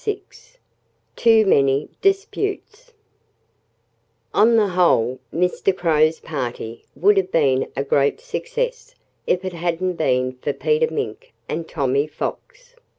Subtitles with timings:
[0.03, 0.19] VI
[1.15, 2.93] Too Many Disputes
[4.33, 5.77] On the whole, Mr.
[5.77, 8.95] Crow's party would have been a great success
[9.27, 12.75] if it hadn't been for Peter Mink and Tommy Fox.